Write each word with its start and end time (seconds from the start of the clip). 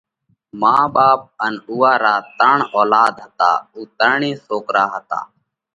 مان 0.59 0.83
ٻاپ 0.93 1.19
ان 1.45 1.53
اُوئا 1.69 1.93
را 2.03 2.15
ترڻ 2.37 2.57
اولاڌ 2.75 3.15
هتا، 3.25 3.51
اُو 3.73 3.79
ترڻي 3.97 4.31
سوڪرا 4.45 4.83
هتا۔ 4.93 5.19